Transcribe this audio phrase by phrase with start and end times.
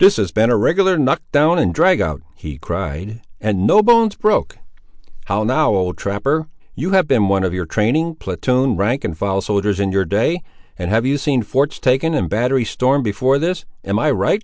[0.00, 4.16] "This has been a regular knock down and drag out," he cried, "and no bones
[4.16, 4.58] broke!
[5.26, 9.40] How now, old trapper, you have been one of your training, platoon, rank and file
[9.40, 10.42] soldiers in your day,
[10.76, 14.42] and have seen forts taken and batteries stormed before this—am I right?"